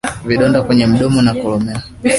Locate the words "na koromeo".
1.21-1.81